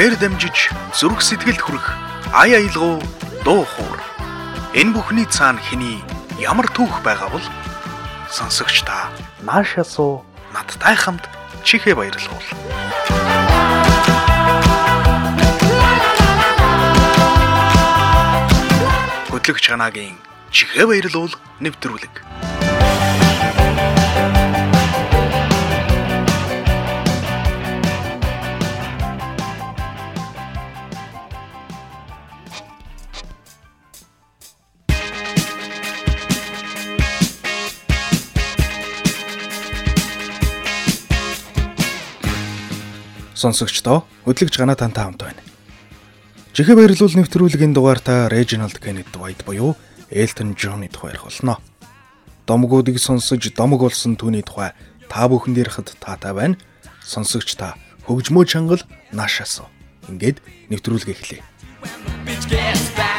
[0.00, 1.92] эхээр дамжиж зүрх сэтгэлд хүрэх
[2.32, 3.04] ая аялгау
[3.44, 4.00] дуу хуур.
[4.72, 6.00] Энэ бүхний цаана хэний
[6.40, 7.44] ямар түүх байгаа бол
[8.32, 9.12] сонсогч та
[9.44, 10.24] наашаасуу
[10.56, 11.28] надтай хамт
[11.68, 12.48] чихээ баярлуул.
[19.28, 20.16] Хөтлөгч чанагийн
[20.48, 22.49] чихээ баярлуул нэвтрүүлэг.
[43.40, 45.40] Сонсогчдоо хөдлөгч ганаа тантай хамт байна.
[46.52, 49.80] Жихэ баярлуул нэвтрүүлгийн дугаартаа Reginald Kenneth White буюу
[50.12, 51.56] Elton John-ы тухай ярих болно.
[52.44, 54.76] Домгуудыг сонсож домог болсон түүний тухай
[55.08, 56.60] та бүхэнд ярихад таатай байна.
[57.00, 58.84] Сонсогч та хөгжмөө чангал
[59.16, 59.72] наашаасуу.
[60.12, 63.09] Ингээд нэвтрүүлгээ эхлэе.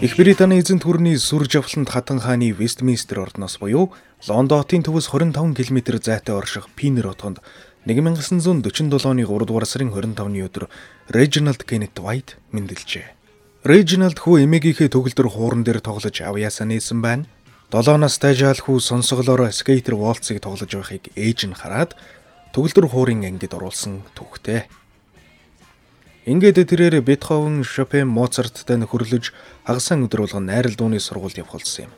[0.00, 3.92] Их Британий эзэнт гүрний сүр жавхланд хатан хааны Вестминстер ордноос буюу
[4.24, 7.44] Лондон хотын төвөөс 25 км зайтай орших Пинер хотонд
[7.84, 10.72] 1947 оны 3 дугаар сарын 25-ны өдөр
[11.12, 13.12] Reginald Kenneth White мэндэлжээ.
[13.68, 17.28] Reginald хүү эмээгийнхээ төгөлдөр хууран дээр тоглож авьяасаа нээсэн байна.
[17.68, 21.92] 7 настай жаал хүү сонсголоор скейтер волцыг тоглож байхыг ээж нь хараад
[22.56, 24.64] төгөлдөр хуурын ангид оруулсан түүхтэй.
[26.28, 29.32] Ингээд тэрээр Бетховен, Шопен, Моцарттай нөхөрлөж
[29.64, 31.92] хагасаа өдөр болгон найрал дууны сургуульд явах болсон юм.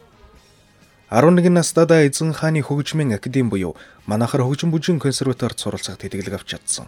[1.11, 3.75] 11 настайдаа эзэн хааны хөгжмийн академи буюу
[4.07, 6.87] манахар хөгжим бүжийн консерваторид суралцах тэтгэлэг авч чадсан.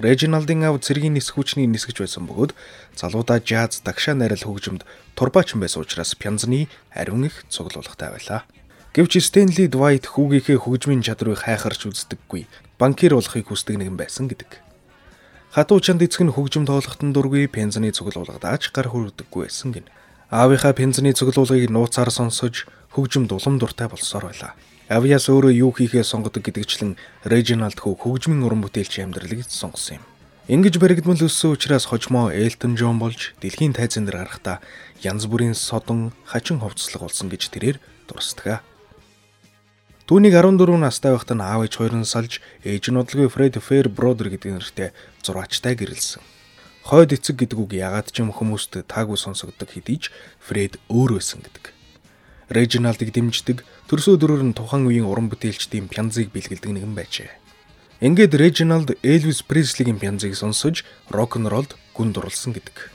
[0.00, 2.56] Режиналдын ав цэргийн нисэх хүчний нисгэж байсан бөгөөд
[2.96, 8.48] залуудаа жаз, дагшаа найрал хөгжимд турбаач байсан учраас пянзны ариун их цуглуулгатай байлаа.
[8.96, 12.48] Гэвч Стенли Двайт хүүгийнхээ хөгжмийн чадрыг хайхарч үздэггүй,
[12.80, 14.71] банкир болохыг хүсдэг нэгэн байсан гэдэг.
[15.52, 19.84] Хатуу чанд эцэг нь хөгжим тоглохтон дургүй пензаны цуглуулгадааж гар хүрдэггүй байсан гин.
[20.32, 22.64] Аавынхаа пензаны цуглуулгыг нууцаар сонсож
[22.96, 24.56] хөгжим дулам дуртай болсоор байлаа.
[24.88, 26.96] Авьяас өөрөө юу хийхээ сонгодог гэдэгчлэн
[27.28, 30.04] Reginald хөө хөгжмийн уран бүтээлч амьдралыг сонгосон юм.
[30.48, 34.64] Ингиж баригдмал өссөн учраас хожмоо Elton John болж дэлхийн тайзан дээр гарахдаа
[35.04, 37.76] янз бүрийн содон хачин ховцлог болсон гэж тэрээр
[38.08, 38.64] дурсдаг.
[40.02, 43.86] Түүнийг 14 настай байхад нь аав ээж хоёр нь салж ээж нь бодлогын Fred Fair
[43.86, 44.90] Brother гэдэг нэртэй
[45.22, 46.22] зурагчтай гэрэлсэн.
[46.82, 50.10] Хойд эцэг гэдэг үг ягаад ч юм хүмүүст таагүй сонсогддог хэдий ч
[50.42, 51.70] Фред өөр байсан гэдэг.
[52.50, 57.30] Режиналдыг дэмждэг төрсөө дөрөөр нь тухайн үеийн уран бүтээлчдийн пянзыг бэлгэлдэг нэгэн байжээ.
[58.02, 60.82] Ингээд Режиналд Элвис Преслигийн пянзыг сонсож
[61.14, 62.90] рок н ролд гүн дурлсан гэдэг.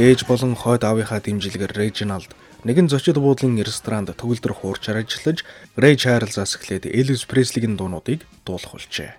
[0.00, 2.32] Ээж болон хойд аавынхаа дэмжлэгээр Reginald
[2.64, 5.44] нэгэн зочид буудлын ресторанд төгөлдөр хуурчаар ажиллаж,
[5.76, 9.12] Ray Charles-аас эхлээд Elvis Presley-гийн дуунуудыг дуулах болжээ.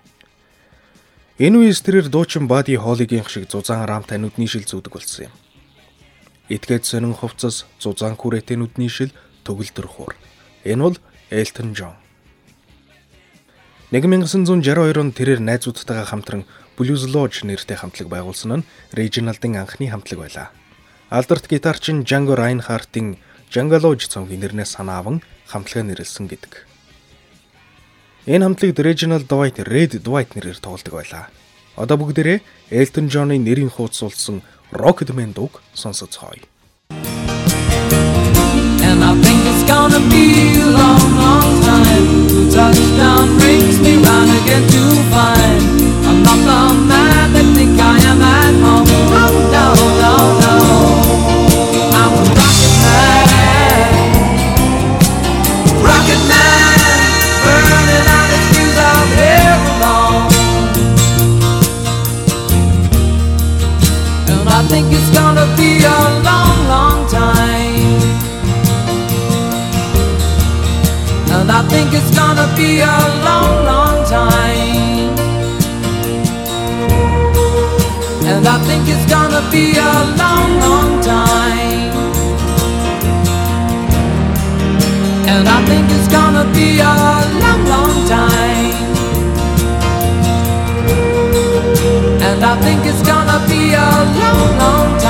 [1.38, 5.34] Энэ үеэс тэрээр дуучин Buddy Holly-гийн шиг зузаан рамтай нүдний шил зүүдэг болсон юм.
[6.50, 9.14] Итгээд сонин хувцас, зузаан хүрээтэй нүдний шил,
[9.46, 10.18] төгөлдөр хуур.
[10.66, 10.98] Энэ бол
[11.30, 11.94] Elton John.
[13.94, 16.42] 1962 онд тэрээр найзуудтайгаа хамтран
[16.74, 20.50] Blues Lodge нэртэй хамтлаг байгуулсан нь Reginald-ын анхны хамтлаг байлаа.
[21.12, 23.20] Алдарт гитарчин Django Reinhardt-ийн
[23.52, 26.64] Djangaloj цомгийн нэрнээс санаа аван хамтлагаа нэрлсэн гэдэг.
[28.32, 31.28] Энэ хамтлагт Reginald Dwight, Red Dwight нэрээр тоглодог байлаа.
[31.76, 32.40] Одоо бүгдээрээ
[32.72, 34.40] Elton John-ы нэрийн хуудсуулсан
[34.72, 36.48] Rocketman дууг сонсоцгоё.
[38.88, 42.08] And I think it's gonna be a long, long time.
[42.48, 45.60] Touchdown brings me round again to find
[46.08, 48.88] I'm not the man that think I am at home.
[48.88, 49.66] Oh, no,
[50.00, 50.71] no, no.
[79.52, 81.71] Be a long, long time.
[85.34, 86.94] And I think it's gonna be a
[87.42, 88.74] long, long time.
[92.28, 93.88] And I think it's gonna be a
[94.20, 95.01] long, long time.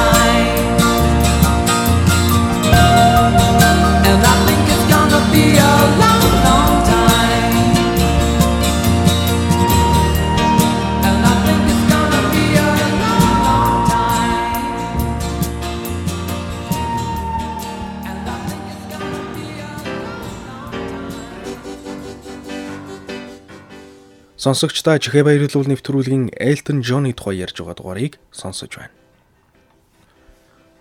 [24.43, 28.91] Сонсогчдаа чихээ баярлуул нэвтрүүлгийн Elton John-ы тухай ярьж байгаа дугаарыг сонсож байна.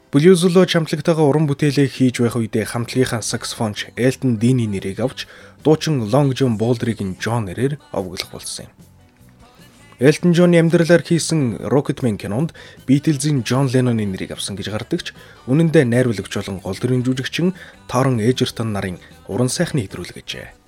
[0.09, 5.29] Блюзло чамтлагтайгаа уран бүтээлээ хийж байх үедээ хамтлагийнхаа саксофонч Элтон Дини нэрийг авч
[5.61, 8.73] дуучин Long John Baldry-гийн John нэрээр овоглох болсон юм.
[10.01, 12.57] Элтон Джонны амьдралаар хийсэн Rocketman кинонд
[12.89, 15.13] Beatles-ийн John Lennon-ы нэрийг авсан гэж гардаг ч
[15.45, 17.53] үнэн дээр найруулагч болон гол дүрийн жүжигчин
[17.85, 18.97] Торон Эжертон нарын
[19.29, 20.60] уран сайхны хэдрүүлгэжээ.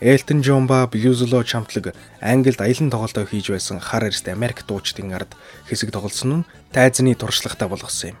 [0.00, 5.34] Элтон Джон ба Блюзло чамтлаг Англид аялан тоглолтоо хийж байсан хар арьст Америк дуучдын ард
[5.66, 8.16] хэсэг тоглосон нь тайзны туршлагатай болгосон юм.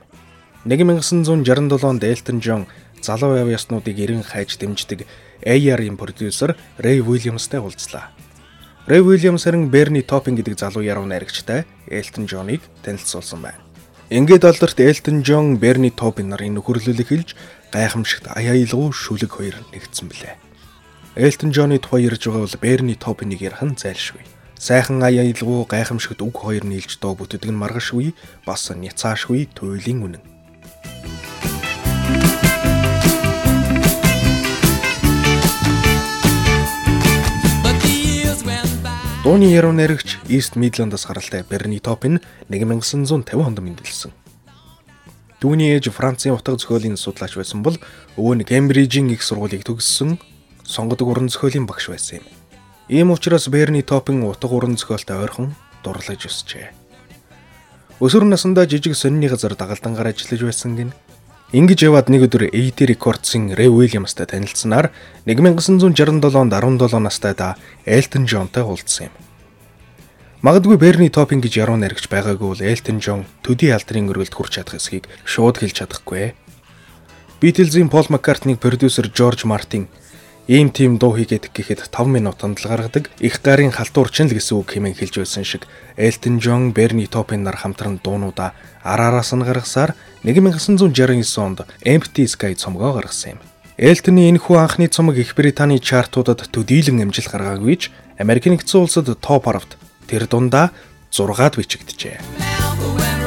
[0.66, 2.66] 1967 онд Элтон Джон
[3.00, 5.06] залуу яв яснуудыг эрен хайж дэмждэг
[5.46, 8.10] AR-ийн продюсер Рэй Уильямстай уулзлаа.
[8.86, 13.62] Рэй Уильямс харин Берни Топин гэдэг залуу яруу найрагчтай Элтон Джоныг танилцуулсан байна.
[14.10, 17.36] Ингээд олдорт Элтон Джон Берни Топин нарын нөхөрлөлийг хэлж
[17.70, 20.47] гайхамшигт аяйлгуу шүлэг хоёр нэгдсэн билээ.
[21.18, 24.22] Элтон Джонны тухай ярьж байгаа бол Берни Топиныг ярих нь зайлшгүй.
[24.54, 28.14] Сайхан аяйлгуу гайхамшигт үг хоёр нийлж доо бүтдэг нь маргашгүй
[28.46, 30.22] бас няцаашгүй туйлын үнэн.
[39.26, 44.14] Дууны яруу найрагч East Midland-аас гаралтай Bernie Taupin 1950 онд мэндэлсэн.
[45.42, 47.74] Түүний ээж Францын утга зохиолын судлаач байсан бол
[48.14, 50.22] өвөө нь Кембрижийн их сургуулийг төгссөн
[50.68, 52.26] сонгодог уран зохиолын багш байсан юм.
[52.92, 56.68] Ийм учраас Bernie Taupin утга уран зохиолтой ойрхон дурлаж өсчээ.
[58.04, 60.92] Өсвөр насндаа жижиг сонины газар дагалдангаар ажиллаж байсан гин
[61.48, 64.92] Ингэж яваад нэг өдөр AT Records-ын Ray Williams-тай танилцсанаар
[65.24, 67.56] 1967 онд 17 настайдаа
[67.88, 69.14] Elton John-тай уулзсан юм.
[70.44, 74.76] Магадгүй Bernie Taupin гэж яруу найрагч байгаагүй бол Elton John төдий алдрын өргөлд хүрч чадах
[74.76, 76.36] эсхийг шууд хэлж чадахгүй.
[77.40, 79.88] Beatles-ийн Paul McCartney-г продюсер George Martin
[80.48, 84.72] ийм тийм дуу хийгээд гэхэд 5 минутанд л гаргадаг их гарын халтуурчин л гэсэн үг
[84.72, 85.68] хэмээн хэлж байсан шиг
[86.00, 89.92] Elton John, Bernie Taupin нар хамтран дуунуудаа араараас нь гаргасаар
[90.24, 90.88] 1969
[91.36, 93.40] онд Empty Sky цомгоо гаргасан юм.
[93.76, 99.44] Elton-ы энэхүү анхны цомог Их Британий чартуудад төдийлөн амжилт гаргаагүй ч Америк нэгдсэн улсад топ
[99.52, 99.76] 10-т
[100.08, 100.72] тэр дундаа
[101.12, 102.24] 6-ад бичигджээ.—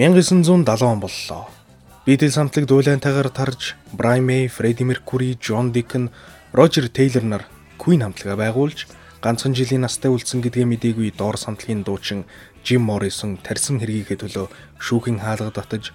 [0.00, 1.50] 1970 он боллоо.
[2.06, 6.08] Beatles хамтлаг дуулайнтайгаар тарж Brian May, Freddie Mercury, John Deacon,
[6.54, 7.44] Roger Taylor нар
[7.76, 8.88] Queen хамтлагаа байгуулж
[9.20, 12.24] ганцхан жилийн настай үлдсэн гэдгээ мдээгүй доор самтлагийн дуучин
[12.64, 14.48] Jim Morrison тарьсан хэргийнхээ төлөө
[14.80, 15.92] шүүхийн хаалга татаж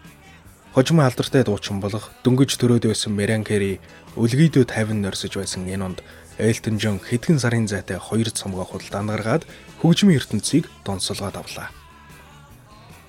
[0.77, 3.81] хожим алдартай дуучин болох дөнгөж төрөөд байсан Carey
[4.13, 5.99] өлгийдөө 50 норсож байсан энэ онд
[6.37, 9.43] Elton John хэдхэн сарын зайтай хоёр цомгоо худалдаанд гаргаад
[9.81, 11.73] хөгжмийн ертөнцийг донсолгоод авлаа.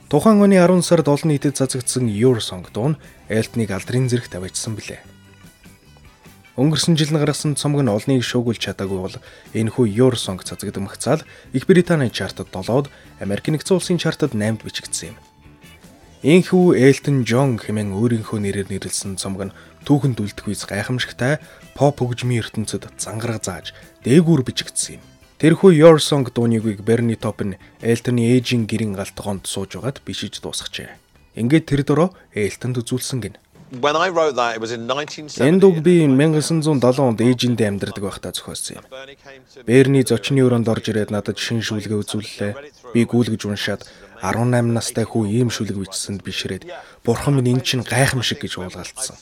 [0.06, 4.78] Тухайн оны 10 сард олон нийтэд цацагдсан Your Song дуу нь Элтныг алдрын зэрэгт аваачсан
[4.78, 5.02] билээ.
[6.54, 9.16] Өнгөрсөн жил гаргасан цомог нь олныг шуугуулж чадаагүй бол
[9.50, 12.86] энэхүү Your Song цацагдмагцаал Их Британий чартад 7-д,
[13.18, 15.18] Америк нэгдсэн улсын чартад 8-д бичигдсэн юм.
[16.22, 19.56] Энэхүү Элтон Джон хэмээн өөрийнхөө нэрээр нэрлсэн цомог нь
[19.90, 21.42] түүхэнд үлдэх үес гайхамшигтай
[21.74, 23.74] поп хөгжмийн ертөнцид зангараг зааж
[24.06, 25.15] дээгүүр бичигдсэн юм.
[25.36, 30.96] Тэрхүү Your Song дууныг Bernie Taupin Elton-ы ээжийн гэрийн галтгоонд сууж байгаад бишиж дуусгажээ.
[31.36, 33.36] Ингээд тэр дөрөө Elton-д үзүүлсэн гин.
[35.44, 38.84] Энэ дууг би 1970 онд ээжиндээ амьдардаг байхдаа зохиосон юм.
[39.68, 42.52] Берни зочны өрөөнд орж ирээд надад шин шүлгээ үзүүллээ.
[42.96, 43.84] Би гүйлгэж уншаад
[44.24, 46.64] 18 настай хүү ийм шүлэг бичсэнд бишрээд
[47.04, 49.20] бурхан минь эн чинь гайхамшиг гэж уулгалцсан.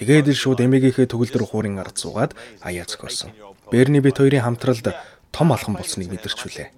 [0.00, 2.32] Тэгээд л шууд эмээгийнхээ төгөлдөр хуурын ард суугаад
[2.64, 3.36] аяа зохиосон.
[3.68, 4.94] Берни бит хоёрын хамтралд
[5.32, 6.68] том алхам болсныг мэдэрчүүлээ.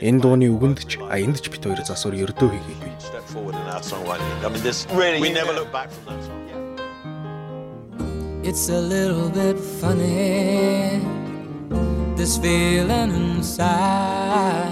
[0.00, 2.92] Энэ дууны үгэнд ч аянд ч бит хоёр засвар ердөө хийгээгүй.
[8.44, 11.00] It's a little bit funny
[12.14, 14.70] this feeling inside.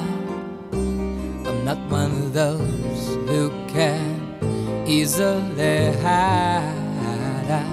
[0.73, 6.82] I'm not one of those who can easily hide.
[7.50, 7.64] I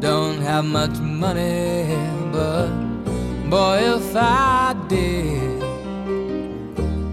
[0.00, 1.96] don't have much money,
[2.30, 2.91] but
[3.52, 5.62] Boy, if I did,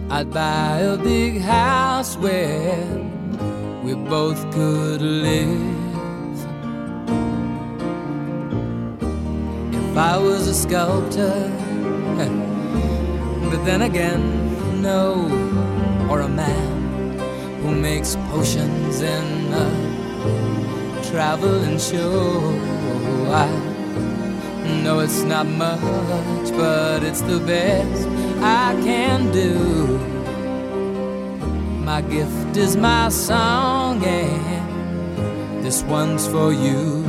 [0.09, 2.79] I'd buy a big house where
[3.83, 5.75] we both could live.
[9.73, 11.51] If I was a sculptor,
[13.51, 15.27] but then again, no,
[16.09, 17.19] or a man
[17.61, 19.67] who makes potions in a
[20.23, 22.39] uh, traveling show.
[23.27, 23.68] I
[24.83, 28.07] No, it's not much, but it's the best
[28.41, 29.99] I can do.
[31.83, 37.03] My gift is my song, and this one's for you.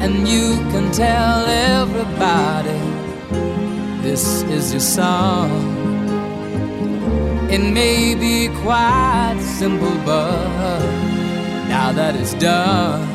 [0.00, 2.80] And you can tell everybody
[4.02, 5.50] this is your song.
[7.50, 10.80] It may be quite simple, but
[11.68, 13.11] now that it's done,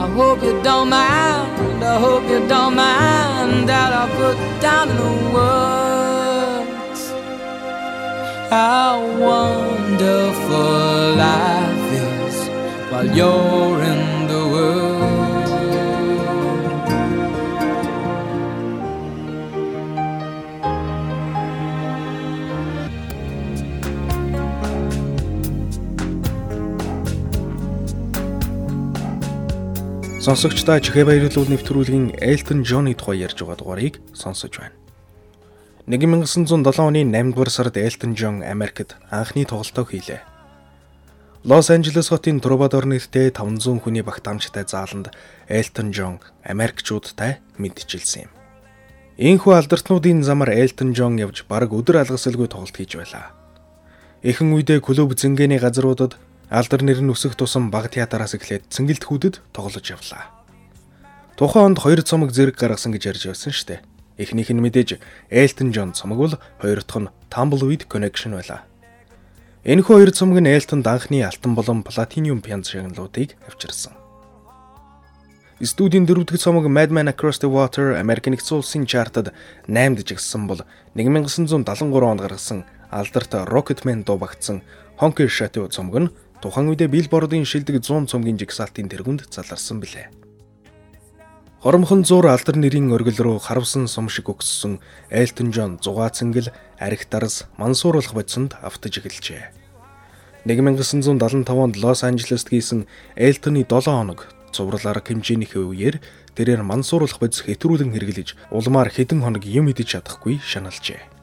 [0.00, 1.84] I hope you don't mind.
[1.84, 7.02] I hope you don't mind that I put down the words
[8.48, 8.96] how
[9.28, 12.36] wonderful life is
[12.90, 13.49] while you're
[30.20, 34.76] Сонсогчдаа чихээ баярлуул нэвтрүүлгийн Elton John-ы тухай ярьж байгаа дугаарыг сонсож байна.
[35.88, 40.20] 1907 оны 8 дугаар сард Elton John Америкт анхны тоглолтоо хийлээ.
[41.48, 45.08] Лос Анжелес хотын Трубадор нэртэй 500 хүний багт амжтай зааланд
[45.48, 48.32] Elton John Америкчуудтай мэдчилсэн юм.
[49.16, 53.32] Ийхүү алдартнуудын замаар Elton John явж бараг өдөр алгасалгүй тоглолт хийж байлаа.
[54.20, 59.86] Эхэн үедээ клуб зингээний газруудад алдар нэр нь өсөх тусам баг театраас эхлээд цэнгэлдэхүүдэд тоглож
[59.86, 60.34] явлаа.
[61.38, 63.80] Тухайн онд хоёр цомог зэрэг гаргасан гэж ярьж байсан дээ.
[64.18, 64.98] Эхнийх нь мэдээж
[65.30, 68.66] Elton John цомог бол хоёр дахь нь Tumbleweed Connection байлаа.
[69.62, 73.94] Энэхүү хоёр цомог нь Elton-д анхны алтан болон платинум пянз шагналуудыг авчирсан.
[75.62, 79.36] Студийн дөрөв дэх цомог Madman Across the Water Америкийн нэгдсэн улсын чартад
[79.68, 80.64] 8-д жигссэн бол
[80.96, 81.60] 1973
[82.00, 84.64] онд гаргасан алдарт Rocketman дуу багтсан
[84.96, 86.08] Honky Chateau цомог нь
[86.40, 90.08] Тухайн үедээ Billboard-ын шилдэг 100 цомгийн жигсаалтын тэргүнд заларсан билээ.
[91.60, 94.80] Хоромхон зур алдар нэрийн оргил руу харавсан сум шиг өгссөн
[95.12, 96.48] Элтон Джон зугаа цэнгэл
[96.80, 99.52] арх дарс мансууруулах бодсонд автаж эхэлжээ.
[100.48, 102.88] 1975 онд Лос Анжелест гийсэн
[103.20, 106.00] Элтоны 7 хоног цуврал арга хэмжээнийхээ үеэр
[106.32, 111.19] тэрээр мансууруулах бодис хэтрүүлэн хэрэглэж улмаар хэдэн хоног юм идэж чадахгүй шаналжээ.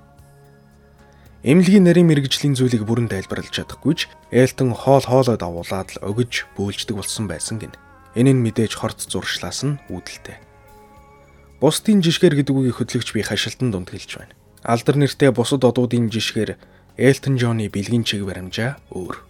[1.47, 7.31] Эмнэлгийн нарийн мэрэгжлийн зүйлийг бүрэн тайлбарлаж чадахгүйч Элтон хоол хоолой давуулаад л өгөж бөөлждөг болсон
[7.31, 7.71] байсан гин.
[8.19, 10.43] Энэ нь мэдээж хорт зуршлаас нь үүдэлтэй.
[11.63, 14.35] Бусдын жишгээр гэдэг үгийг хөтлөгч би хашилтанд дундгэлж байна.
[14.59, 16.59] Алдар нэртэй бусад одуудын жишгээр
[16.99, 19.23] Элтон Джонны бэлгийн чиг баримжаа өөр.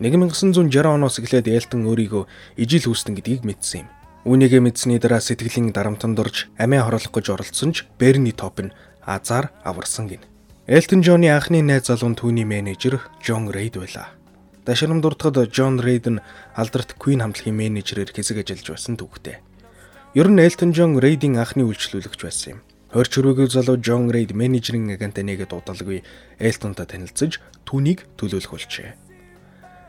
[0.00, 2.24] 1960 оноос эхлээд Элтон өөрийгөө
[2.56, 3.88] ижил хүүстэн гэдгийг мэдсэн юм.
[4.24, 8.72] Үүнийгээ мэдсэний дараа сэтгэлийн дарамтанд орж амиа хорлох гэж оролцсон ч Берни Топ нь
[9.04, 10.24] азар аварсан гин.
[10.70, 14.14] Элтон Джонны анхны найз залуу нь түүний менежер Джон Рейд байлаа.
[14.62, 16.22] Дашрам дуртахад Джон Рейд нь
[16.54, 19.42] алдарт Queen хамтлагийн менежерээр хэсэг ажиллаж байсан түүхтэй.
[20.14, 22.60] Ер нь Элтон Джон Рейдийн анхны үйлчлүүлэгч байсан юм.
[22.94, 26.06] Хорч өрөөгөө залуу Джон Рейд менежерийн агентаа нэгэд удалгүй
[26.38, 28.94] Элтонтой танилцж түүнийг төлөөлөх болжээ.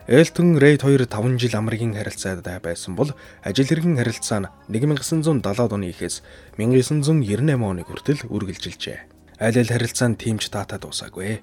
[0.10, 3.14] Элтон Рейд 2 5 жил амргийн харилцаад байсан бол
[3.46, 6.26] ажил хэргийн харилцаа нь 1970 оны ихээс
[6.58, 9.11] 1998 оны хүртэл үргэлжилжээ
[9.42, 11.42] аль аль харилцаанд тимч таатаа дуусаагүй.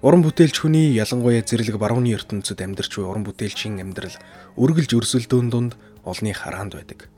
[0.00, 4.16] Уран бүтээлч хүний ялангуяа зэрлэг барууны ертөнцид амьдарч буй уран бүтээлчийн амьдрал
[4.56, 5.72] үргэлж өрсөлдөөн дунд
[6.08, 7.12] олны хараанд байдаг.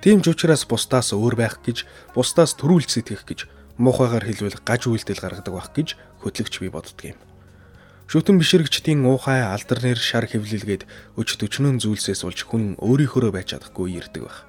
[0.00, 1.84] Тийм ч учраас бусдаас өөр байх гэж,
[2.16, 3.40] бусдаас төрүүлж сэтгэх гэж,
[3.76, 5.88] муухайгаар хэлвэл гаж үйлдэл гаргадаг байх гэж
[6.24, 7.18] хөтлөгч би боддөг юм.
[8.08, 10.84] Шүтэн бишрэгчдийн уухай алдар нэр шар хэвлэлгээд
[11.16, 14.44] өч төчнөн зүйлсээс болж хүн өөрийнхөө байж чадахгүй ирдэг байх.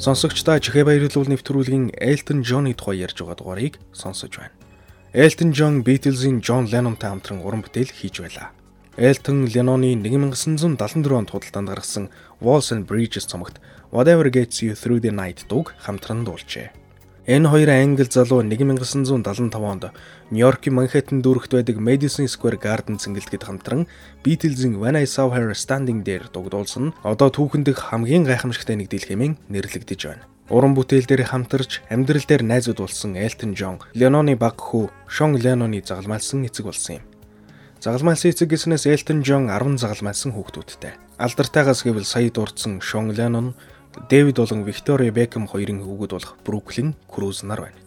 [0.00, 4.56] Сонсогчдаа чихээ баярлуул нэвтрүүлгийн Elton John-ы тухай ярьж байгаа дугаарыг сонсож байна.
[5.12, 8.48] Elton John Beatles-ийн John Lennon-тай хамтран уран бүтээл хийж байлаа.
[8.96, 12.08] Elton Lennon-ы 1974 онд худалдаанд гаргасан
[12.40, 13.60] Walls and Bridges цомогт
[13.92, 16.79] Whatever Gets You Through the Night дууг хамтран дуулжээ.
[17.30, 19.84] Энэ хоёр англи залуу 1975 онд
[20.34, 23.86] Нью-Йоркийн Манхэттен дүүрэгт байдаг Madison Square Garden цэнгэлдэгэд хамтран
[24.26, 29.38] Beatles-ийн When I Saw Her Standing There дугдуулсан одоо түүхэн дэх хамгийн гайхамшигтай нэгдэл хэмээн
[29.46, 30.26] нэрлэгдэж байна.
[30.50, 35.86] Уран бүтээл дээр хамтарч амьдрал дээр найзууд болсон Elton John, Lennon-ы баг хүү Sean Lennon-ы
[35.86, 37.04] загалмайлсан эцэг болсон юм.
[37.78, 40.98] Загалмайлсан эцэг гэснээс Elton John 10 загалмайлсан хүүхдүүдтэй.
[41.22, 43.54] Алдартай гэвэл сая дурдсан Sean Lennon,
[44.08, 47.78] Дэвид болон Виктория Бекхэм хоёрын хүүгүүд болох Бруклин Круз нар байна.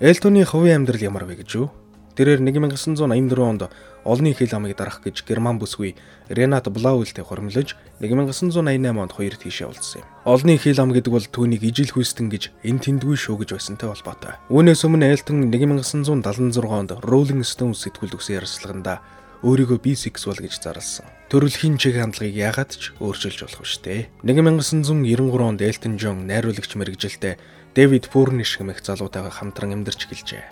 [0.00, 1.70] Элтоны хувийн амьдрал ямар вэ гэж юу?
[2.14, 3.70] Тэрээр 1984 онд
[4.04, 5.98] олонний хил амыг дарах гэж герман бүсгүй
[6.30, 10.08] Ренат Блаултэй хормлож 1988 онд хоёр тийшээ уулзсан юм.
[10.22, 14.38] Олонний хил ам гэдэг бол түүнийг ижил хүйстэн гэж эн тэндгүй шүү гэж байсантай холбоотой.
[14.46, 19.02] Үүнээс өмнө Элтон 1976 онд Rolling Stones сэтгүүлд өгсөн ярилцлаганда
[19.44, 21.04] өөрийгөө бисексуал гэж зарласан.
[21.28, 24.08] Төрөлхийн чиг хандлагыг яагаад ч өөрчилж болох дээ.
[24.24, 27.36] 1993 онд Элтон Джон найруулагч мэрэгжилтэй
[27.76, 30.44] Дэвид Пурниш хэмээх залуутайгаа хамтран амьдарч гэлжээ.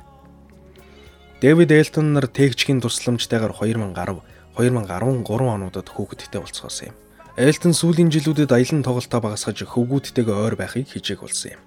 [1.41, 4.21] Дэвид Элтон нар тээгчгийн тусламжтайгаар 2010
[4.61, 6.97] 2013 онуудад хүүхэдтэй болцгоосон юм.
[7.41, 11.63] Элтон сүүлийн жилүүдэд аялан тоглолтоо багасгаж хөвгүүдтэйгээ ойр байхыг хичээг болсон юм.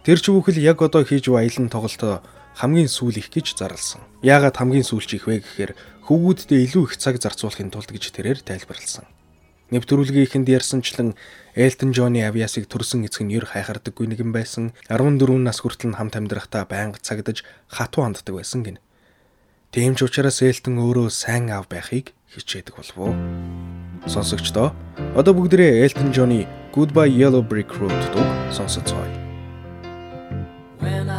[0.00, 2.24] Тэр ч бүхэл яг одоо хийж буй аялан тоглолтоо
[2.56, 4.00] хамгийн сүүл их гэж зарласан.
[4.24, 5.72] Яагаад хамгийн сүүлч их вэ гэхээр
[6.08, 9.04] хөвгүүдтэй илүү их цаг зарцуулахын тулд гэж тэрээр тайлбарласан.
[9.68, 11.12] Нэвтрүүлгийнхэнд ярьсанчлан
[11.52, 14.72] Элтон Джоны авиасыг төрсөн эцэг нь ер хайхардаггүй нэгэн байсан.
[14.88, 18.80] 14 нас хүртэл хамт амьдрахдаа байнга цагдаж хатуу ханддаг байсан гин.
[19.68, 23.12] Тийм ч учраас Элтон өөрөө сайн аав байхыг хичээдэг болов уу?
[24.08, 24.72] Сонсогчдоо
[25.12, 29.12] одоо бүгдээ Элтон Джоны Goodbye Yellow Brick Road дуу сонсоцгоё.
[30.80, 31.17] When are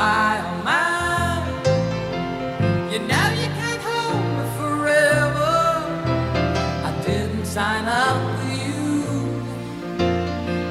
[0.00, 0.90] listened to my oh own mind.
[7.50, 9.02] sign up for you.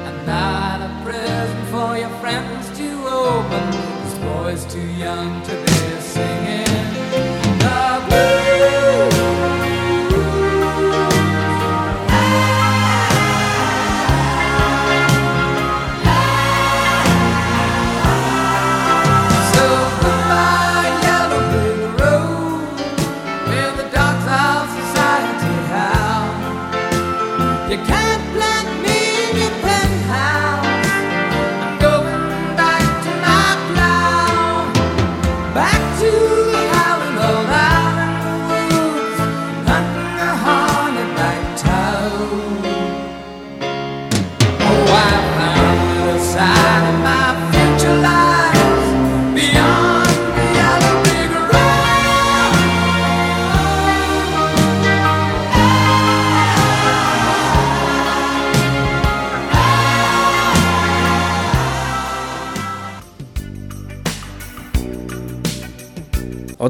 [0.08, 3.70] I'm not a present for your friends to open.
[4.02, 5.59] This boy's too young to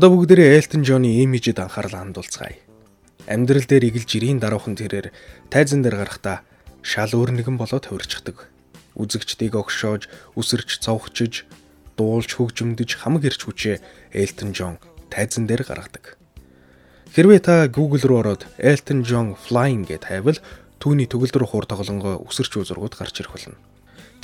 [0.01, 2.57] Одоо бүгдээрээ Элтон Джоны имижэд анхаарал хандуулцгаая.
[3.29, 5.13] Амьдрал дээр игэлж ирийн даруухан тэрээр
[5.53, 6.41] тайзан дээр гарахдаа
[6.81, 8.49] шал өөр нэгэн болоод хувирчдаг.
[8.97, 10.09] Үзэгчдийг огшоож,
[10.41, 11.45] үсэрч, цовхчиж,
[12.01, 13.77] дуулж хөгжмөдөж хамаг ирч хүчээ
[14.17, 14.81] Элтон Джон
[15.13, 16.17] тайзан дээр гаргадаг.
[17.13, 20.41] Хэрвээ та Google руу ороод Elton John Flying гэж тавьвал
[20.81, 23.61] түүний төгөлдөр хуур тоглонгоо үсэрч үзургууд гарч ирэх болно.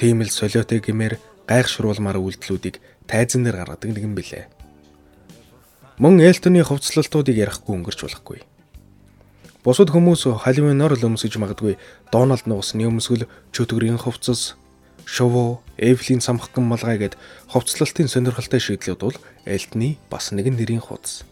[0.00, 4.55] Тийм л солиотой гэмээр гайхшруулмаар үйлдэлүүдийг тайзан дээр гаргадаг нэгэн билээ.
[5.96, 8.44] Мөн Элтоны хувцлалтуудыг ярихгүй өнгөрч болохгүй.
[9.64, 11.80] Бусад хүмүүс халивыноор л өмсөж магадгүй
[12.12, 13.24] Дональд нуусны өмсгөл
[13.56, 14.61] чөтгөрийн хувцас,
[15.09, 17.16] шово, Эвлийн самхган малгай гэд
[17.48, 19.16] хувцлалтын сонирхолтой шийдлүүд бол
[19.48, 21.24] Элтны бас нэгэн нэрийн хуудас.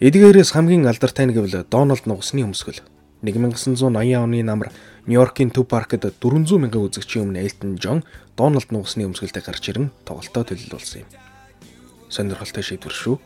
[0.00, 2.80] Эдгээрээс хамгийн алдартай нь гэвэл Дональд нуусны өмсгөл.
[3.20, 3.84] 1980
[4.16, 4.72] оны намар
[5.04, 8.00] Нью-Йоркийн Төв паркт 400 мянган үзэгчийн өмнө Элтон Джон
[8.32, 11.29] Дональд нуусны өмсгөлтэй гарч ирэн тоглолтоо төлөвлөсөн юм
[12.10, 13.16] сонирхолтой шийдвэр шүү.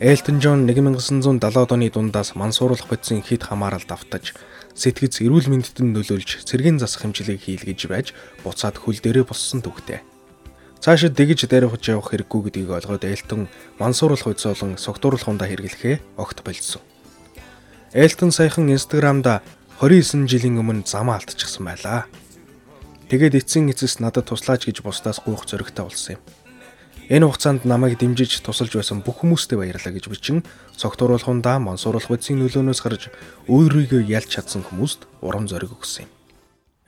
[0.00, 4.32] Элтон Джон 1970-ад оны дундаас мансууруулах бодисын хит хамааралд автаж
[4.72, 8.06] сэтгэц эрүүл мэндэд нөлөөлж цэргийн засах хэмжлэгийг хийлгэж байж
[8.40, 10.00] буцаад хөл дээрээ боссон төвхтэй.
[10.80, 16.40] Цаашид дэгж дайрахж явах хэрэггүй гэдгийг ойлгоод Элтон мансууруулах үз болон согтууруулах ундаа хэрэглэхээ огт
[16.40, 16.80] болцсон.
[17.92, 19.44] Элтон саяхан Instagram-да
[19.76, 22.08] 29 жилийн өмнө замаа алдчихсан байлаа.
[23.12, 26.24] Тэгээд эцсийн эцэс надад туслаач гэж бусдаас гуйх зөрөгтэй болсон юм.
[27.12, 30.48] Энэ хугацаанд намайг дэмжиж тусалж байсан бүх хүмүүстээ баярлалаа гэж бичин
[30.80, 33.12] цогтууруулахундаа мансууруулах үдсийн нөлөөнөөс гарч
[33.52, 36.10] өөрийгөө ялж чадсан хүмүүст урам зориг өгсөн юм.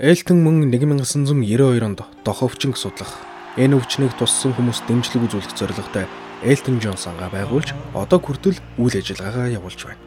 [0.00, 6.08] Элтон мөн 1992 онд доховчинг судлах Энэ өвчнийг туссан хүмүүст дэмжлэг үзүүлэх зорилготой
[6.40, 10.00] Элтон Джонсонга байгуулж одоо хүртэл үйл ажиллагаагаа явуулж байна.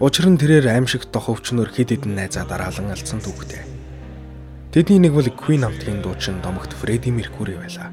[0.00, 3.68] Учир нь тэрээр аимшигт дох өвчнөр хэд хэдэн найзаа дараалан алдсан түүхтэй.
[4.72, 7.92] Тэдний нэг бол Queen хамтгийн дуучин домогт Freddie Mercury байлаа.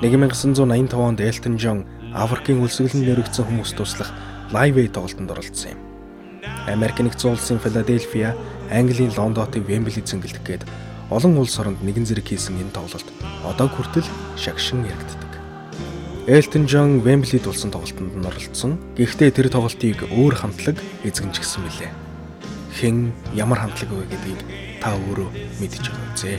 [0.00, 1.84] 1985 онд Элтон Джон
[2.16, 4.08] Африкийн үлсгэлэн нэрвэгдсэн хүмүүст туслах
[4.48, 5.80] Live Aid тоглолтод оролцсон юм.
[6.64, 8.32] Америк нэгдсэн улсын Филадельфия,
[8.72, 10.64] Английн Лондотыг Вембли зингэлдэх гээд
[11.10, 13.08] олон улс оронд нэгэн зэрэг хийсэн энэ тоглолт
[13.42, 14.06] одоо хүртэл
[14.38, 15.30] шагшин яригддаг.
[16.30, 18.78] Элтон Джон Вемблид болсон тоглолтод нь оролцсон.
[18.94, 21.92] Гэхдээ тэр тоглолтыг өөр хамтлаг эзэмшигсэн билээ.
[22.78, 24.40] Хэн ямар хамтлаг вэ гэдгийг
[24.78, 26.38] та өөрөө мэдж байгаа үзье.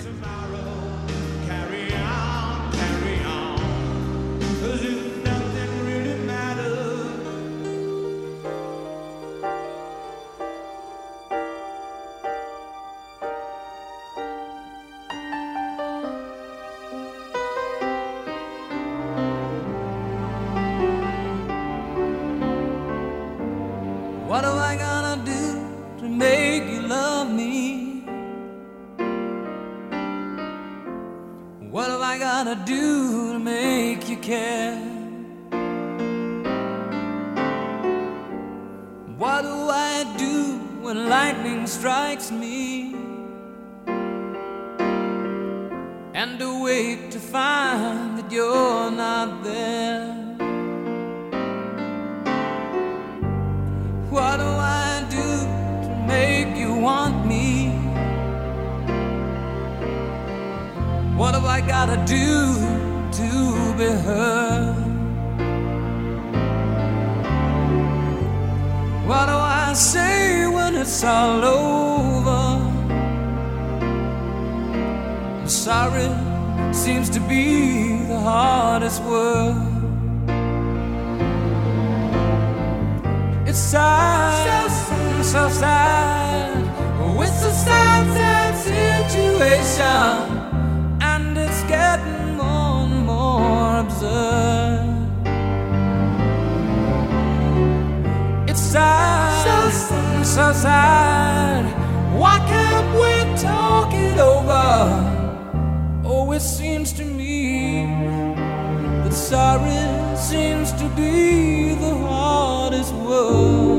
[32.55, 33.00] Do
[76.73, 79.55] seems to be the hardest word.
[83.45, 86.55] It's sad, so, so sad.
[87.01, 90.17] Oh, it's a sad, sad situation,
[91.01, 94.87] and it's getting more and more absurd.
[98.49, 101.65] It's sad, so, so, so sad.
[102.17, 105.20] Why can't we talk it over?
[106.33, 107.85] It seems to me
[109.03, 113.70] that sorry seems to be the hardest word.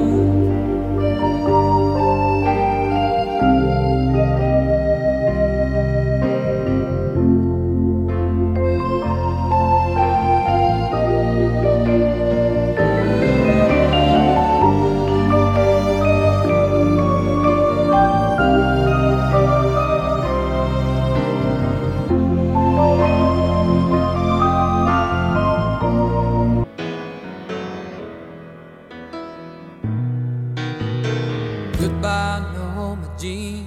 [31.82, 33.66] Goodbye, Norma Jean.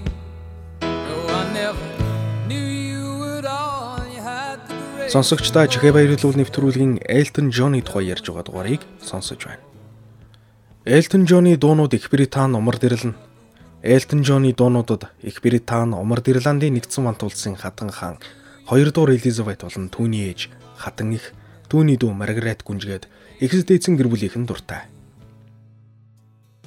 [0.79, 1.87] No, I never
[2.47, 3.03] knew you
[3.35, 3.99] at all.
[4.07, 5.11] You had the grace.
[5.11, 9.59] Сонсогчдаа чихээ баярлуул нэвтрүүлгийн Элтон Джоны тухай ярьж байгаа дугаарыг сонсож байна.
[10.87, 13.19] Элтон Джоны дуунууд Их Британь, Умар Дэрлэн.
[13.83, 18.23] Элтон Джоны дуунуудад Их Британь, Умар Дэрландын нэгдсэн вант улсын хатан хаан,
[18.71, 21.35] хоёрдугаар Элизабет болон түүний ээж хатан их,
[21.67, 23.11] түүний дүү Маргарет гүнжгээд
[23.43, 24.94] ихс дээдсэн гэр бүлийнхэн дуртай.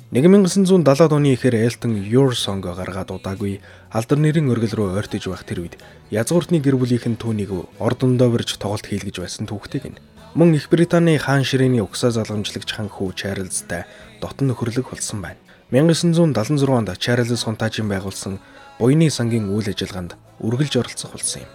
[0.09, 3.61] 1970-ад оны ихээр Элтон Your Song гаргаад удаагүй
[3.92, 5.77] алдар нэрийн өргөл рүү ойртож байх тэр үед
[6.09, 10.01] язгууртны гэр бүлийнхэн түүнийг ордондоо бирж тоглолт хийлгэж байсан түүхтэй гин.
[10.33, 13.85] Мөн Их Британий хаан ширээний угсаа залгамжлагч хан хүү Чарльзтай
[14.25, 15.37] дотн нөхөрлөг болсон байна.
[15.77, 18.40] 1976 онд Чарльз Сонтажийн байгуулсан
[18.81, 21.53] буйны сангийн үйл ажиллагаанд үргэлж оролцох болсон юм.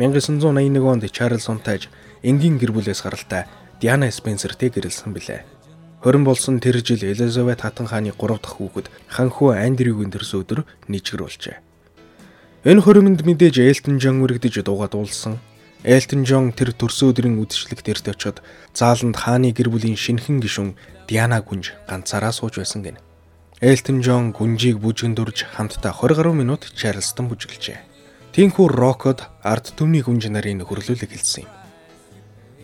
[0.00, 1.92] 1981 онд Чарльз Сонтаж
[2.24, 3.44] энгийн гэр бүлээс гаралтай
[3.76, 5.59] Диана Спенсертэй гэрэлсэн билээ.
[6.00, 11.20] Хорин болсон тэр жил Элизабет хатан хааны 3 дахь хүүхэд ханхүү Андрюгийн төрс өдөр нийчгэр
[11.20, 11.60] болжээ.
[12.64, 15.36] Энэ хоримонд мэдээж Элтон Жон үргэлдэж дуугаад уулсан.
[15.84, 18.40] Элтон Жон тэр төрс өдрийн үдшилэг дээрт очиод
[18.72, 20.72] зааланд хааны гэр бүлийн шинхэн гишүүн
[21.04, 23.00] Диана гүнж ганцаараа сууж байсан гэнэ.
[23.60, 27.76] Элтон Жон гүнжийг бүжгэн дурж хамтдаа 20 гаруй минут Чарльстон бүжгэлжээ.
[28.32, 31.59] Тинхүү рокод арт түмний гүнж нарын хөрөлүүлэг хэлсэн юм.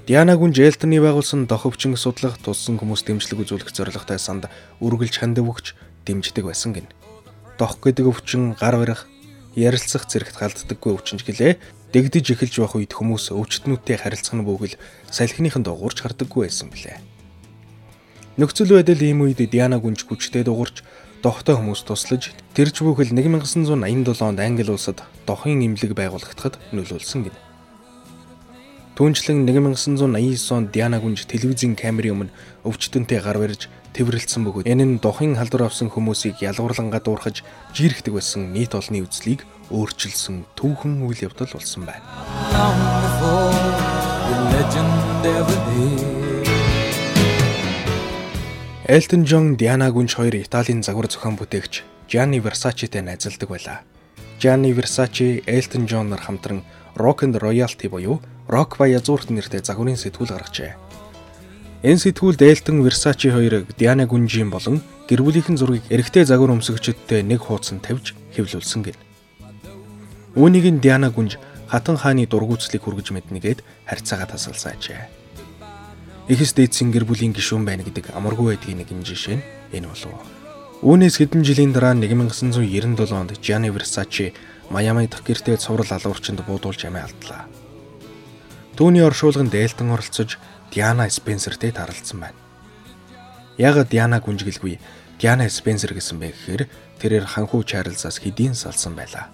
[0.07, 4.47] Диана гүнж Элтоны байгуулсан доховчин судлах туссан хүмүүс дэмжлэг үзүүлэх зорилготой санд
[4.79, 5.75] үргэлж хандив өгч
[6.07, 6.87] дэмждэг байсан гин.
[7.59, 9.11] Дох гэдэг өвчин гар барих,
[9.59, 11.59] ярилцах зэрэгт галддаггүй өвчнж гэлээ.
[11.90, 14.79] Дэгдэж эхэлж байх үед хүмүүс өвчтнүүдтэй харилцах нь бөгөл
[15.11, 17.03] салхиныхан дугуурч хардаггүй байсан билээ.
[18.38, 20.87] Нөхцөл байдал ийм үед Диана гүнж хүчтэй дугуурч
[21.19, 27.35] дохтой хүмүүс туслаж тэрж бүхэл 1987 онд Англи улсад дохын имлэг байгуулагдахад нөлөөлсөн гин.
[28.97, 32.33] Түүнчлэн 1989 онд Диана гүнж телевизийн камерын өмнө
[32.65, 37.45] өвчтөнтэй гар барьж тэврэлцсэн бөгөөд энэ нь дохын халдвар авсан хүмүүсийг ялгуурлангаа дуурхаж
[37.77, 42.01] жирэхдэг байсан нийт олонний үзлийг өөрчилсөн түүхэн үйл явдал болсон байна.
[48.89, 53.85] Элтон Джон, Диана Гүнж хоёр Италийн загвар зохион бүтээгч Gianni Versace-тэй найзалдаг байлаа.
[54.41, 56.65] Gianni Versace, Элтон Джон нар хамтран
[56.97, 60.79] Rock and Royalty буюу Rock ба язуурт нэртэй загварын сэтгүүл гаргажээ.
[61.83, 67.43] Энэ сэтгүүлд Элтон Versace хоёрыг Диана Гүнжийн болон гэр бүлийнхэн зургийг эрэгтэй загвар өмсгөгчөдтэй нэг
[67.43, 68.99] хуудсан тавьж хэвлүүлсэн гин.
[70.39, 75.11] Үүнийг нь Диана Гүнж хатан хааны дургуутслыг хүргэж мэднэгээд харьцаагаа тасалсан ажээ.
[76.31, 80.23] Ихэс дээдсийн гэр бүлийн гишүүн байна гэдэг амаргүй байдгийн нэгэн жишээ нь энэ болов.
[80.87, 84.35] Үүнээс хэдэн жилийн дараа 1997 онд Gianni Versace
[84.71, 87.47] Майами дахь гэртээ цуврал алуурчинд буудуулж амиа алдлаа.
[88.77, 90.37] Түүний оршуулганд Элтон оролцож
[90.69, 92.37] Диана Спенсертэй таралцсан байна.
[93.57, 94.77] Яагаад Диана гүнжгэлгүй
[95.17, 96.62] Диана Спенсер гэсэн бэ гэхээр
[97.01, 99.33] тэрээр ханхуу Чарльзаас хэдийн салсан байлаа.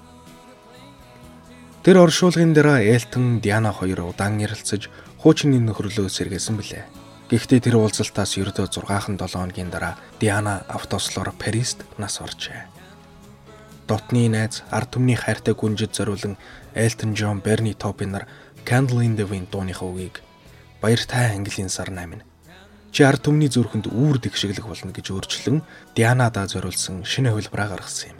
[1.83, 4.87] Тэр оршуулгын дараа Элтон Диана хоёр удаан ярилцаж
[5.18, 6.87] хуучны нөхрөлөө сэргээсэн билээ.
[7.26, 12.70] Гэхдээ тэр уулзалтаас ердөө 6хан 7 хоногийн дараа Диана автослоор Парист нас оржээ.
[13.90, 16.38] Дотны найз ард түмний хайртай гүнжид зориулан
[16.78, 18.31] Элтон Джон, Берни Топин нар
[18.64, 20.22] Candle in the Wind дууныхаа үгийг
[20.81, 22.22] баяртай английн сар 8
[22.94, 25.64] чи ард түмний зүрхэнд үүр дэгшиглэх болно гэж өөрчлөн
[25.96, 28.18] Дианадаа зориулсан шинэ хөлбраа гаргасан юм.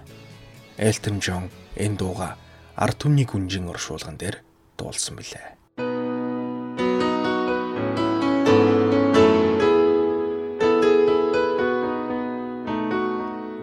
[0.81, 1.47] Элтон Джон
[1.79, 2.35] энэ дууга
[2.75, 4.43] ард түмний гүнжин оршуулган дээр
[4.81, 5.61] дуулсан билээ.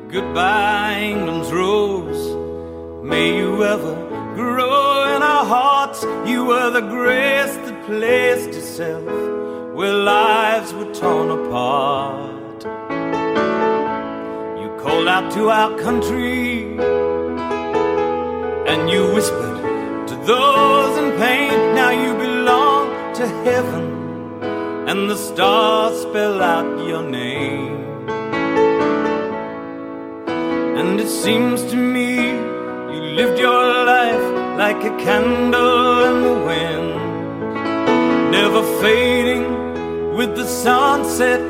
[0.10, 2.34] Goodbye, England's rose.
[3.04, 3.94] May you ever
[4.36, 4.89] grow
[6.50, 9.06] were the grace that placed itself
[9.78, 12.60] where lives were torn apart.
[14.60, 16.74] You called out to our country
[18.72, 19.60] and you whispered
[20.08, 21.54] to those in pain.
[21.82, 23.86] Now you belong to heaven,
[24.90, 27.78] and the stars spell out your name.
[30.80, 32.10] And it seems to me
[32.94, 34.29] you lived your life
[34.72, 36.90] like a candle in the wind,
[38.30, 39.46] never fading
[40.16, 41.48] with the sunset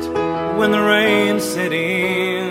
[0.58, 2.48] when the rain set in.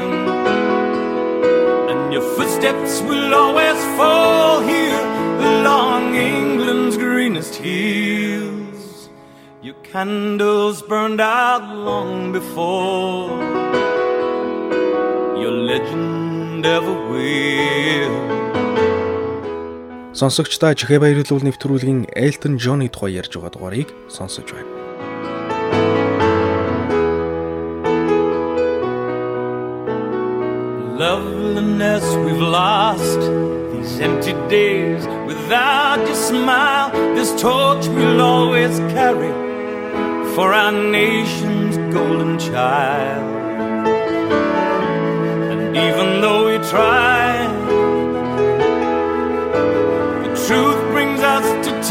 [1.89, 5.05] And your footsteps will always fall here
[5.53, 9.09] along England's greenest hills.
[9.63, 13.39] Your candles burned out long before
[15.41, 18.48] your legend never will.
[20.19, 24.67] Сонсогчдаа чихээ баярлуул нэвтрүүлгийн Elton John-ы тухай ярьж байгаа дугаарыг сонсож байна.
[30.99, 33.21] Loveliness we've lost
[33.71, 39.31] these empty days without your smile this torch we'll always carry
[40.35, 43.23] for our nation's golden child
[45.71, 47.28] even though we try.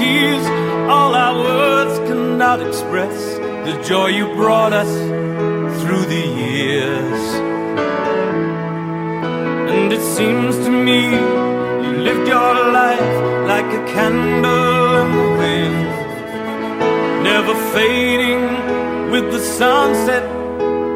[0.09, 0.47] Tears,
[0.95, 3.17] all our words cannot express
[3.67, 4.93] the joy you brought us
[5.81, 7.23] through the years.
[9.73, 11.01] And it seems to me
[11.85, 13.13] you lived your life
[13.53, 15.89] like a candle in the wind,
[17.31, 18.45] never fading
[19.13, 20.27] with the sunset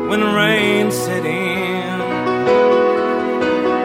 [0.09, 1.99] when rain set in.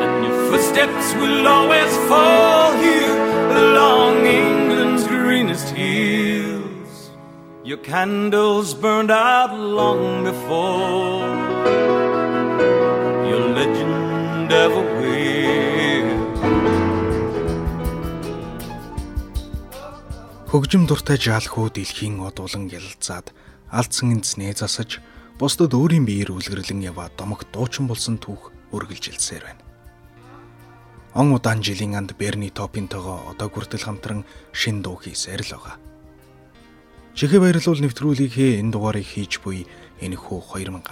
[0.03, 3.17] And your footsteps will always fall here
[3.63, 4.07] along
[7.67, 11.27] Your candles burned out long before
[13.27, 16.07] your legend ever will.
[20.47, 23.35] Хөгжим дуртай жаалхүү дэлхийн одуулан ялцаад
[23.67, 25.01] алдсан эндснээ засаж
[25.35, 29.63] бусдад өөрийн биеэр үлгэрлэн яваа домог дуучин болсон түүх үргэлжилсээр байна.
[31.19, 34.23] Он удаан жилийн анд Берни Топинтойгоо одоо хүртэл хамтран
[34.55, 35.86] шин дуу хийсээр л байгаа.
[37.17, 39.65] Чихээ баярлуул нэвтрүүлгийг хээ энэ дугаарыг хийж буй
[40.05, 40.85] энэхүү 2019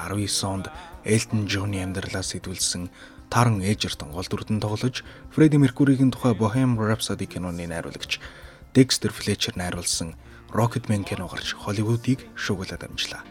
[0.49, 0.73] онд
[1.05, 2.89] Элтон Джонны амьдралаас сэтгүүлсэн
[3.29, 8.17] Таран Эжертон гол дүрдэн тоглож Фредди Меркуригийн тухай Bohemian Rhapsody киноны найруулагч
[8.73, 10.17] Dexter Fletcher найруулсан
[10.49, 13.21] Rocketman кино гарч Холливуудыг шуугуулад амжлаа.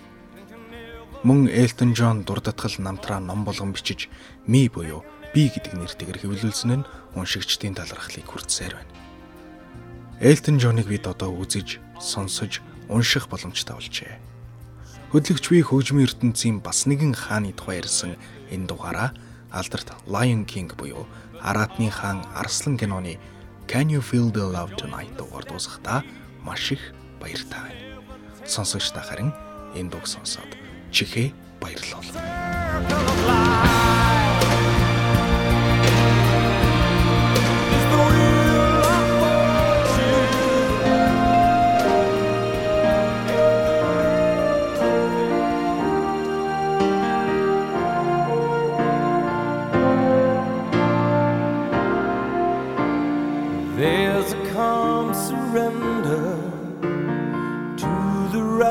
[1.27, 4.07] Мөн Элтон Джон дурдатгал намтраа ном болгон бичиж
[4.47, 5.03] ми буюу
[5.35, 6.87] би гэдэг нэртэйгээр хэвлүүлсэн нь
[7.19, 8.95] уншигчдын талархлыг хүртсээр байна.
[10.23, 12.63] Элтон Джоныг бид одоо үзэж, сонсож,
[12.95, 14.15] унших боломжтой болжээ.
[15.11, 18.15] Хөдлөгч би хөгжмийн ертөнцийн бас нэгэн хааны тухай ярьсан
[18.55, 19.11] энэ дугаараа
[19.51, 21.07] алдарт Lion King буюу
[21.43, 23.19] Аратны хаан Арслан киноны
[23.67, 26.03] Can you feel the love tonight дугаар дуусгахдаа
[26.43, 27.83] маш их баяртай байна.
[28.47, 29.31] Сонсогч та харин
[29.75, 30.51] энэ дуг сонсоод
[30.91, 32.05] чихээ баярлалаа.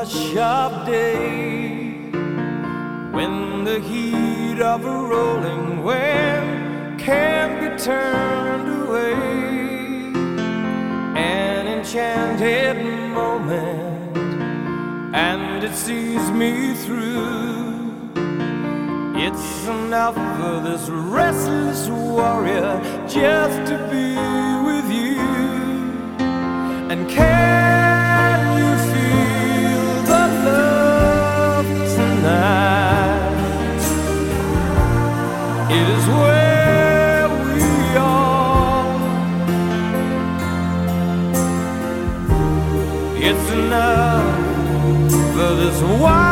[0.04, 2.10] Rush of day
[3.10, 9.14] when the heat of a rolling wave can be turned away.
[11.16, 14.18] An enchanted moment,
[15.14, 18.10] and it sees me through.
[19.16, 24.08] It's enough for this restless warrior just to be
[24.68, 25.20] with you.
[26.90, 27.63] And can
[45.84, 46.23] So why?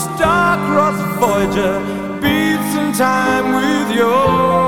[0.00, 1.74] Star-crossed Voyager
[2.22, 4.59] beats in time with yours.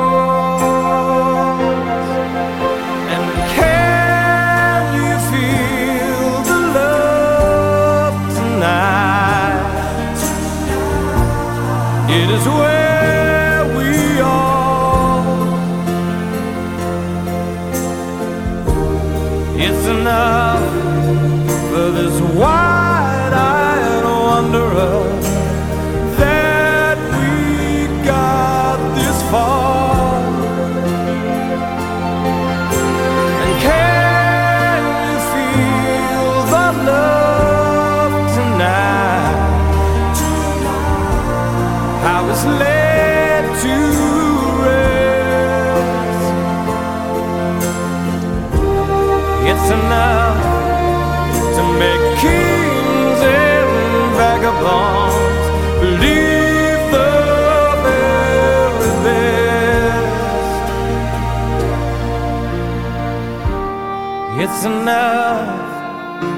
[64.45, 65.47] It's enough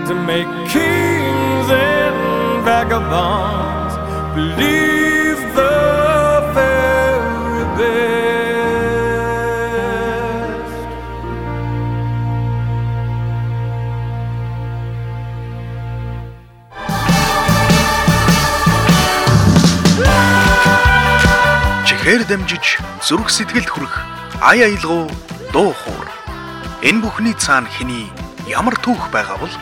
[0.08, 2.16] to make kings and
[2.62, 3.94] vagabonds
[4.36, 5.72] believe the
[6.52, 8.04] very best.
[21.88, 22.66] Чихээр дамжиж
[23.00, 23.94] зүрх сэтгэлд хүрэх
[24.44, 25.08] ая аялгау
[25.56, 26.03] дуу хуур.
[26.84, 28.12] Энэ бүхний цаана хэний
[28.44, 29.54] ямар түүх байгаа бол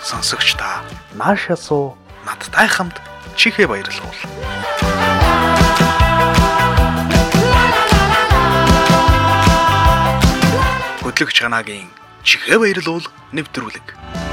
[0.00, 0.80] сонсогч та
[1.12, 1.92] нааша суу
[2.24, 2.96] надтай хамт
[3.36, 4.16] чихээ баярлуул.
[11.04, 11.92] Хөтлөгч ханагийн
[12.24, 13.04] чихээ баярлуул
[13.36, 14.27] нэвтрүүлэг.